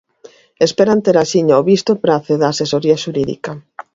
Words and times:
Esperan 0.65 0.99
ter 1.05 1.15
axiña 1.17 1.61
o 1.61 1.65
visto 1.71 1.89
e 1.95 2.01
prace 2.05 2.33
da 2.41 2.47
asesoría 2.49 3.01
xurídica. 3.03 3.51